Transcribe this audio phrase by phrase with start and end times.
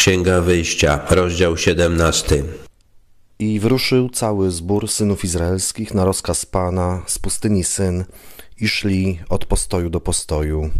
[0.00, 2.44] Księga Wyjścia, rozdział 17.
[3.38, 8.04] I wyruszył cały zbór synów izraelskich na rozkaz Pana z pustyni Syn
[8.60, 10.70] i szli od postoju do postoju.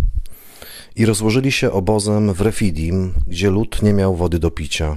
[0.97, 4.97] I rozłożyli się obozem w Refidim, gdzie lud nie miał wody do picia.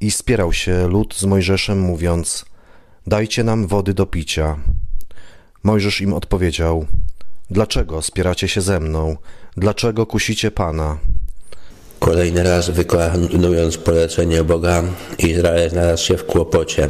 [0.00, 2.44] I spierał się lud z Mojżeszem, mówiąc:
[3.06, 4.56] Dajcie nam wody do picia.
[5.62, 6.86] Mojżesz im odpowiedział:
[7.50, 9.16] Dlaczego spieracie się ze mną?
[9.56, 10.98] Dlaczego kusicie Pana?
[11.98, 14.82] Kolejny raz wykonując polecenie Boga,
[15.18, 16.88] Izrael znalazł się w kłopocie.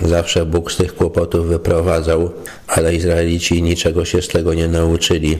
[0.00, 2.30] Zawsze Bóg z tych kłopotów wyprowadzał,
[2.66, 5.38] ale Izraelici niczego się z tego nie nauczyli.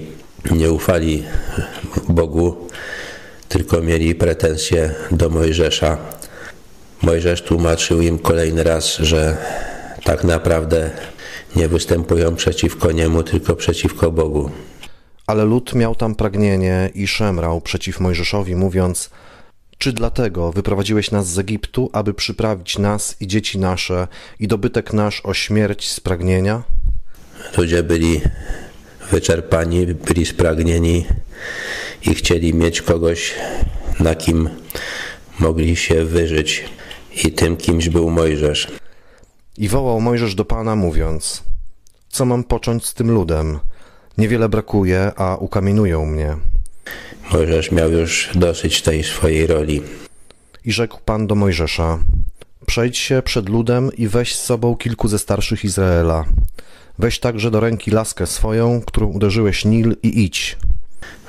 [0.50, 1.22] Nie ufali
[2.08, 2.68] Bogu,
[3.48, 5.98] tylko mieli pretensje do Mojżesza.
[7.02, 9.36] Mojżesz tłumaczył im kolejny raz, że
[10.04, 10.90] tak naprawdę
[11.56, 14.50] nie występują przeciwko niemu, tylko przeciwko Bogu.
[15.32, 19.10] Ale lud miał tam pragnienie i szemrał przeciw Mojżeszowi, mówiąc:
[19.78, 24.08] Czy dlatego wyprowadziłeś nas z Egiptu, aby przyprawić nas i dzieci nasze
[24.40, 26.62] i dobytek nasz o śmierć z pragnienia?
[27.56, 28.20] Ludzie byli
[29.10, 31.06] wyczerpani, byli spragnieni
[32.02, 33.34] i chcieli mieć kogoś,
[34.00, 34.48] na kim
[35.38, 36.64] mogli się wyżyć.
[37.24, 38.68] I tym kimś był Mojżesz.
[39.58, 41.42] I wołał Mojżesz do Pana, mówiąc:
[42.08, 43.58] Co mam począć z tym ludem?
[44.18, 46.36] Niewiele brakuje, a ukamienują mnie.
[47.32, 49.82] Mojżesz miał już dosyć tej swojej roli.
[50.64, 51.98] I rzekł Pan do Mojżesza:
[52.66, 56.24] Przejdź się przed ludem i weź z sobą kilku ze starszych Izraela.
[56.98, 60.56] Weź także do ręki laskę swoją, którą uderzyłeś Nil i idź.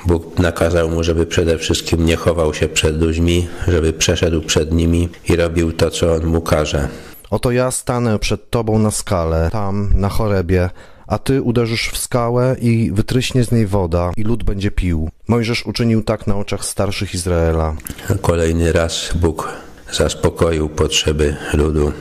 [0.06, 5.10] Bóg nakazał mu, żeby przede wszystkim nie chował się przed ludźmi, żeby przeszedł przed nimi
[5.30, 6.88] i robił to, co on mu każe.
[7.30, 10.70] Oto ja stanę przed tobą na skale, tam, na chorebie,
[11.08, 15.10] a ty uderzysz w skałę i wytryśnie z niej woda i lud będzie pił.
[15.28, 17.76] Mojżesz uczynił tak na oczach starszych Izraela.
[18.22, 19.50] Kolejny raz Bóg
[19.92, 21.92] zaspokoił potrzeby ludu.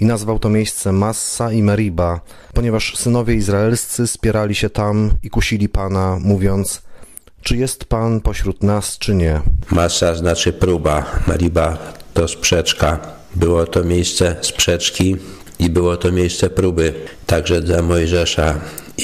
[0.00, 2.20] I nazwał to miejsce Massa i Meriba,
[2.54, 6.82] ponieważ synowie izraelscy spierali się tam i kusili Pana, mówiąc,
[7.42, 9.40] czy jest Pan pośród nas, czy nie.
[9.70, 11.78] Massa znaczy próba, Meriba
[12.14, 12.98] to sprzeczka.
[13.34, 15.16] Było to miejsce sprzeczki
[15.58, 16.94] i było to miejsce próby
[17.26, 18.60] także dla Mojżesza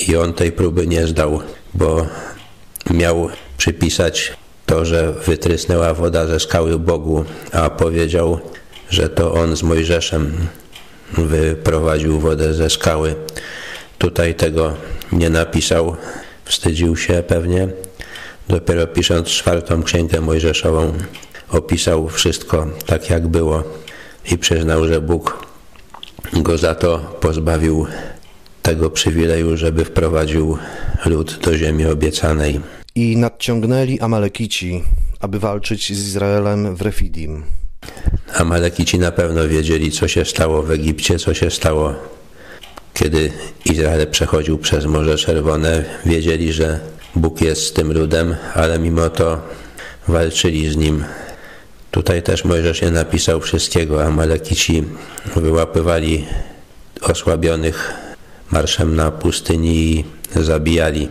[0.08, 1.40] i on tej próby nie zdał,
[1.74, 2.06] bo
[2.90, 4.32] miał przypisać
[4.66, 8.40] to, że wytrysnęła woda ze skały Bogu, a powiedział,
[8.90, 10.36] że to on z Mojżeszem
[11.12, 13.14] wyprowadził wodę ze skały.
[13.98, 14.74] Tutaj tego
[15.12, 15.96] nie napisał,
[16.44, 17.68] wstydził się pewnie.
[18.48, 20.92] Dopiero pisząc czwartą księgę Mojżeszową
[21.50, 23.62] opisał wszystko tak jak było
[24.32, 25.43] i przyznał, że Bóg
[26.32, 27.86] go za to pozbawił
[28.62, 30.58] tego przywileju, żeby wprowadził
[31.06, 32.60] lud do ziemi obiecanej.
[32.94, 34.82] I nadciągnęli Amalekici,
[35.20, 37.42] aby walczyć z Izraelem w Refidim.
[38.34, 41.94] Amalekici na pewno wiedzieli, co się stało w Egipcie, co się stało,
[42.94, 43.32] kiedy
[43.64, 45.84] Izrael przechodził przez Morze Czerwone.
[46.06, 46.80] Wiedzieli, że
[47.16, 49.42] Bóg jest z tym ludem, ale mimo to
[50.08, 51.04] walczyli z nim.
[51.94, 54.04] Tutaj też Mojżesz nie napisał wszystkiego.
[54.04, 54.84] Amalekici
[55.36, 56.24] wyłapywali
[57.02, 57.94] osłabionych
[58.50, 60.04] marszem na pustyni i
[60.36, 61.08] zabijali,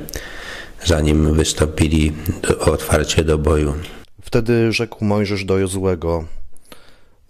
[0.86, 2.12] zanim wystąpili
[2.42, 3.74] do, otwarcie do boju.
[4.22, 6.26] Wtedy rzekł Mojżesz do Jozłego: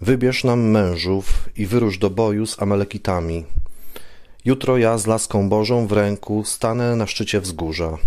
[0.02, 3.46] Wybierz nam mężów i wyrusz do boju z Amalekitami.
[4.46, 7.97] Jutro ja z laską Bożą w ręku stanę na szczycie wzgórza.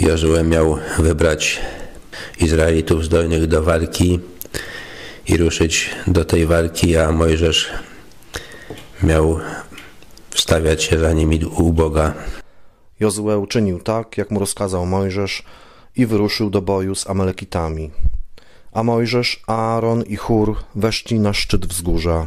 [0.00, 1.60] Jozue miał wybrać
[2.40, 4.20] Izraelitów zdolnych do walki
[5.30, 7.70] i ruszyć do tej walki, a Mojżesz
[9.02, 9.38] miał
[10.30, 12.14] wstawiać się za nimi u Boga.
[13.00, 15.42] Jozue uczynił tak, jak mu rozkazał Mojżesz
[15.96, 17.90] i wyruszył do boju z Amalekitami.
[18.72, 22.26] A Mojżesz, Aaron i Chur weszli na szczyt wzgórza.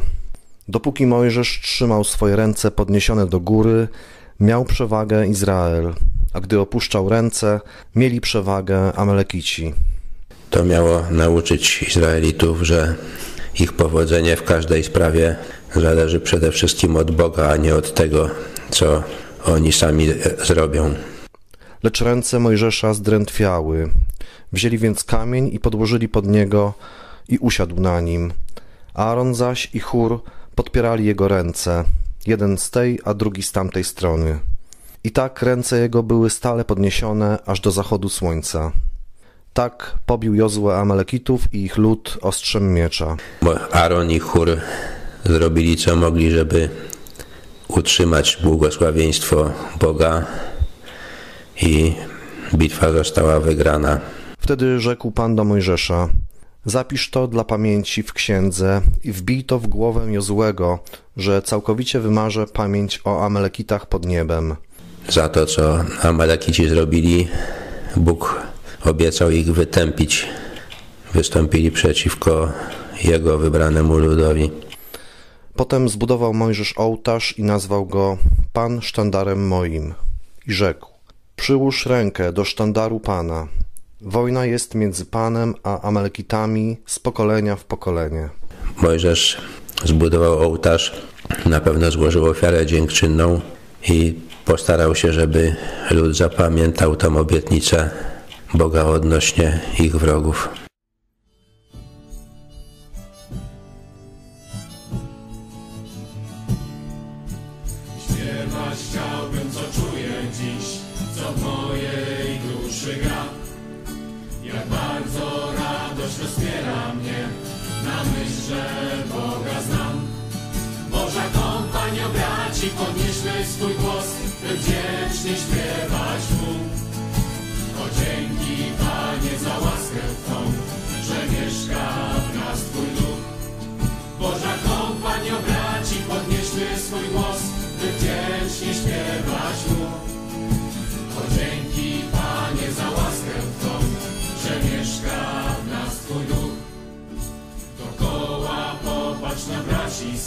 [0.68, 3.88] Dopóki Mojżesz trzymał swoje ręce podniesione do góry,
[4.40, 5.94] miał przewagę Izrael,
[6.32, 7.60] a gdy opuszczał ręce,
[7.94, 9.74] mieli przewagę Amalekici.
[10.54, 12.94] To miało nauczyć Izraelitów, że
[13.60, 15.36] ich powodzenie w każdej sprawie
[15.74, 18.30] zależy przede wszystkim od Boga, a nie od tego,
[18.70, 19.02] co
[19.44, 20.08] oni sami
[20.44, 20.94] zrobią.
[21.82, 23.90] Lecz ręce Mojżesza zdrętwiały.
[24.52, 26.74] Wzięli więc kamień i podłożyli pod niego
[27.28, 28.32] i usiadł na nim.
[28.94, 30.20] Aaron zaś i Chur
[30.54, 31.84] podpierali jego ręce,
[32.26, 34.38] jeden z tej, a drugi z tamtej strony.
[35.04, 38.72] I tak ręce jego były stale podniesione aż do zachodu słońca.
[39.54, 43.16] Tak pobił Jozue Amalekitów i ich lud ostrzem miecza.
[43.42, 44.56] Bo Aaron i Chur
[45.24, 46.68] zrobili co mogli, żeby
[47.68, 50.26] utrzymać błogosławieństwo Boga
[51.62, 51.94] i
[52.54, 54.00] bitwa została wygrana.
[54.38, 56.08] Wtedy rzekł Pan do Mojżesza:
[56.64, 60.78] Zapisz to dla pamięci w księdze i wbij to w głowę Jozłego,
[61.16, 64.56] że całkowicie wymarzę pamięć o Amalekitach pod niebem.
[65.08, 67.28] Za to, co Amalekici zrobili,
[67.96, 68.53] Bóg
[68.84, 70.26] obiecał ich wytępić.
[71.14, 72.52] Wystąpili przeciwko
[73.04, 74.50] Jego wybranemu ludowi.
[75.56, 78.18] Potem zbudował Mojżesz ołtarz i nazwał go
[78.52, 79.94] Pan sztandarem moim.
[80.46, 80.88] I rzekł,
[81.36, 83.48] przyłóż rękę do sztandaru Pana.
[84.00, 88.28] Wojna jest między Panem a Amalekitami z pokolenia w pokolenie.
[88.82, 89.40] Mojżesz
[89.84, 90.92] zbudował ołtarz,
[91.46, 93.40] na pewno złożył ofiarę dziękczynną
[93.88, 94.14] i
[94.44, 95.56] postarał się, żeby
[95.90, 97.90] lud zapamiętał tą obietnicę
[98.54, 100.63] Boga odnośnie ich wrogów.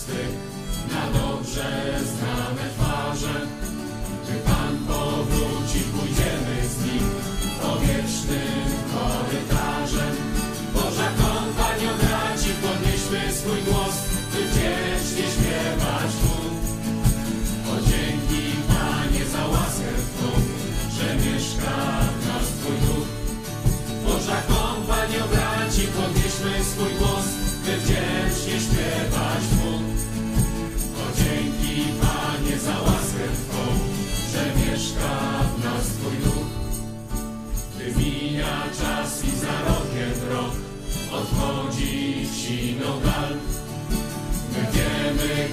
[0.02, 0.36] Swych,
[0.94, 1.70] na dobrze
[2.12, 3.36] znane twarze.
[4.24, 7.06] Gdy Pan powróci, pójdziemy z Nim
[7.64, 10.16] powietrznym korytarzem.
[10.74, 13.96] Boża kompanio braci, podnieśmy swój głos,
[14.32, 16.38] by wdzięcznie śpiewać Mu.
[17.72, 20.30] O dzięki Panie za łaskę Twą,
[20.96, 21.76] że mieszka
[22.14, 23.10] w nas Twój duch.
[24.06, 27.28] Boża kompanio braci, podnieśmy swój głos,
[27.66, 28.07] by wdzięcznie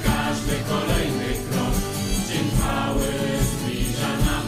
[0.05, 1.75] każdy kolejny krok,
[2.29, 3.07] dzień chwały
[3.51, 4.47] zbliża nam.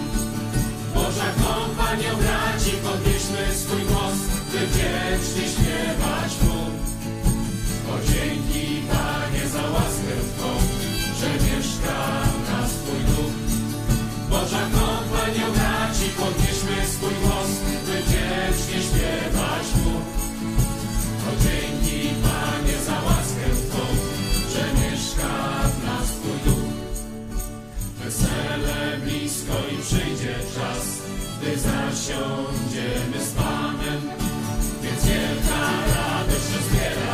[0.94, 4.18] Boża kompanio braci, podnieśmy swój głos,
[4.52, 5.65] by wdzięcznie
[28.46, 31.02] Kościele blisko i przyjdzie czas,
[31.40, 34.00] gdy zasiądziemy z Panem,
[34.82, 35.60] więc wielka
[35.94, 37.05] radość rozbiera.